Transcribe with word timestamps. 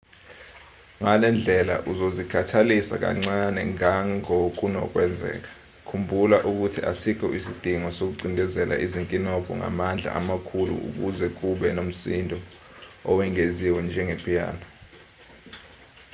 ngalendlela 1.01 1.75
uzozikhathalisa 1.91 2.95
kancane 3.03 3.61
ngangokunokwenzeka 3.73 5.51
khumbula 5.87 6.37
ukuthi 6.49 6.79
asikho 6.91 7.27
isidingo 7.37 7.89
sokucindezela 7.97 8.75
izinkinobho 8.85 9.51
ngamandla 9.59 10.09
amakhulu 10.19 10.73
ukuze 10.87 11.27
kube 11.37 11.67
nomsindo 11.73 12.37
owengeziwe 13.09 13.79
njenge-piano 13.87 14.65